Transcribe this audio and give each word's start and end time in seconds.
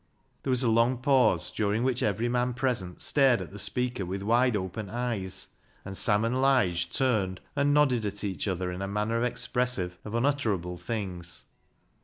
There 0.41 0.49
was 0.49 0.63
a 0.63 0.67
long 0.67 0.97
pause, 0.97 1.51
during 1.51 1.83
which 1.83 2.01
every 2.01 2.27
man 2.27 2.55
present 2.55 3.01
stared 3.01 3.39
at 3.39 3.51
the 3.51 3.59
speaker 3.59 4.03
with 4.03 4.23
wide 4.23 4.55
opened 4.55 4.89
eyes, 4.89 5.49
and 5.85 5.95
Sam 5.95 6.25
and 6.25 6.41
Lige 6.41 6.89
turned 6.89 7.39
and 7.55 7.69
THE 7.69 7.71
STUDENT 7.71 7.73
19 7.73 7.73
nodded 7.73 8.05
at 8.07 8.23
each 8.23 8.47
other 8.47 8.71
in 8.71 8.81
a 8.81 8.87
manner 8.87 9.21
expressive 9.23 9.99
of 10.03 10.15
unutterable 10.15 10.77
things. 10.79 11.45